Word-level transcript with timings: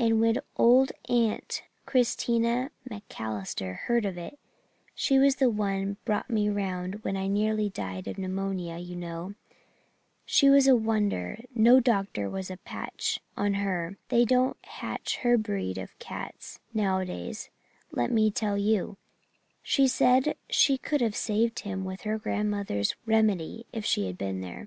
And 0.00 0.20
when 0.20 0.38
old 0.56 0.90
Aunt 1.08 1.62
Christina 1.86 2.72
MacAllister 2.90 3.74
heard 3.86 4.04
of 4.04 4.18
it 4.18 4.36
she 4.96 5.16
was 5.16 5.36
the 5.36 5.48
one 5.48 5.96
brought 6.04 6.28
me 6.28 6.48
round 6.48 6.96
when 7.04 7.16
I 7.16 7.28
nearly 7.28 7.68
died 7.68 8.08
of 8.08 8.18
pneumonia 8.18 8.78
you 8.78 8.96
know 8.96 9.36
she 10.24 10.50
was 10.50 10.66
a 10.66 10.74
wonder 10.74 11.44
no 11.54 11.78
doctor 11.78 12.28
was 12.28 12.50
a 12.50 12.56
patch 12.56 13.20
on 13.36 13.54
her 13.54 13.96
they 14.08 14.24
don't 14.24 14.56
hatch 14.64 15.18
her 15.18 15.38
breed 15.38 15.78
of 15.78 15.96
cats 16.00 16.58
nowadays, 16.74 17.48
let 17.92 18.10
me 18.10 18.28
tell 18.32 18.58
you 18.58 18.96
she 19.62 19.86
said 19.86 20.34
she 20.48 20.78
could 20.78 21.00
have 21.00 21.14
saved 21.14 21.60
him 21.60 21.84
with 21.84 22.00
her 22.00 22.18
grandmother's 22.18 22.96
remedy 23.06 23.66
if 23.72 23.84
she'd 23.84 24.18
been 24.18 24.40
there. 24.40 24.66